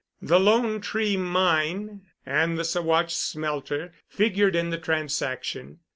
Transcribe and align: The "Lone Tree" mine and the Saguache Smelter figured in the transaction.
The 0.19 0.39
"Lone 0.39 0.81
Tree" 0.81 1.15
mine 1.15 2.07
and 2.25 2.57
the 2.57 2.63
Saguache 2.63 3.11
Smelter 3.11 3.93
figured 4.09 4.55
in 4.55 4.71
the 4.71 4.79
transaction. 4.79 5.77